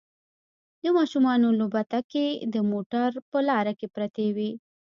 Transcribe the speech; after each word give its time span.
د 0.83 0.85
ماشومانو 0.97 1.47
لوبتکې 1.59 2.27
د 2.53 2.55
موټر 2.71 3.09
په 3.31 3.39
لاره 3.49 3.73
کې 3.79 3.87
پرتې 3.95 4.27
وي 4.35 4.51